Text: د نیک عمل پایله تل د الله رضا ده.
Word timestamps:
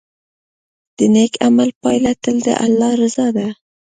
د 0.97 0.99
نیک 1.13 1.33
عمل 1.47 1.69
پایله 1.81 2.13
تل 2.23 2.37
د 2.45 2.47
الله 2.65 2.91
رضا 3.01 3.27
ده. 3.37 3.47